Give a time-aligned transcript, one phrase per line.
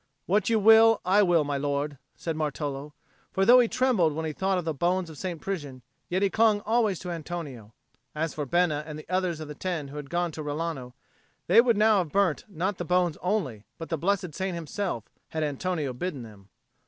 [0.25, 2.93] "What you will, I will, my lord," said Martolo.
[3.31, 5.39] For though he trembled when he thought of the bones of St.
[5.39, 7.71] Prisian, yet he clung always to Antonio.
[8.15, 10.93] As for Bena and the others of the ten who had gone to Rilano,
[11.45, 15.43] they would now have burnt not the bones only, but the blessed saint himself, had
[15.43, 16.49] Antonio bidden them.